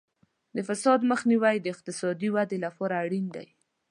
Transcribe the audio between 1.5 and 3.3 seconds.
د اقتصادي ودې لپاره اړین